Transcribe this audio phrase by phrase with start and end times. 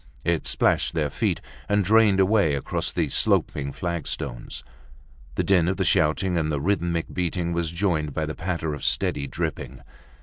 [0.25, 4.63] It splashed their feet and drained away across the sloping flagstones.
[5.35, 8.83] The din of the shouting and the rhythmic beating was joined by the patter of
[8.83, 9.81] steady dripping.